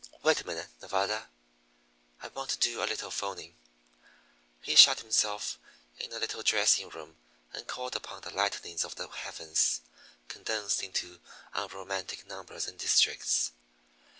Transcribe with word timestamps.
"Wait 0.23 0.41
a 0.41 0.47
minute, 0.47 0.65
Nevada; 0.81 1.29
I 2.23 2.29
want 2.29 2.49
to 2.49 2.57
do 2.57 2.81
a 2.81 2.89
little 2.89 3.11
'phoning." 3.11 3.55
He 4.59 4.73
shut 4.73 4.99
himself 5.01 5.59
in 5.99 6.11
a 6.11 6.17
little 6.17 6.41
dressing 6.41 6.89
room, 6.89 7.17
and 7.53 7.67
called 7.67 7.95
upon 7.95 8.21
the 8.23 8.31
lightnings 8.33 8.83
of 8.83 8.95
the 8.95 9.07
heavens 9.09 9.81
condensed 10.27 10.81
into 10.81 11.19
unromantic 11.53 12.25
numbers 12.25 12.65
and 12.67 12.79
districts. 12.79 13.51